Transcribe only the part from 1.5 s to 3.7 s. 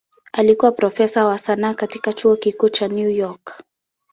katika Chuo Kikuu cha New York.